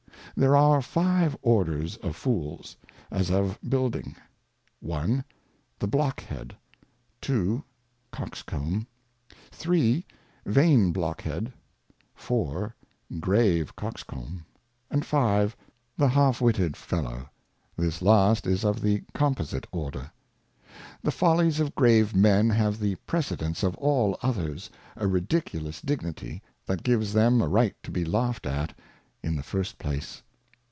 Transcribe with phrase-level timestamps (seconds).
[0.37, 2.77] THERE are five Orders of Fools,
[3.11, 4.15] as of Building:
[4.91, 5.23] i.
[5.77, 6.55] The Blockhead,
[7.19, 7.61] 2.
[8.11, 8.87] Coxcomb,
[9.51, 10.05] 3.
[10.45, 11.51] Vain Blockhead,
[12.15, 12.73] 4.
[13.19, 14.45] Grave Coxcomb,
[14.89, 15.55] and 5.
[15.97, 17.29] The Half witted Fellow;
[17.75, 20.11] this last is of the Composite Order.
[21.03, 26.83] The Follies of grave Men have the Precedence of all others, a ridiculous Dignity, that
[26.83, 28.75] gives them a Right to be laughed at
[29.23, 30.23] in the first place.